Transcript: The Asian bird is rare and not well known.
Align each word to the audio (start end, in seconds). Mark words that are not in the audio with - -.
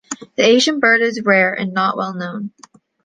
The 0.35 0.41
Asian 0.41 0.79
bird 0.79 1.01
is 1.01 1.21
rare 1.23 1.53
and 1.53 1.73
not 1.73 1.95
well 1.95 2.15
known. 2.15 2.53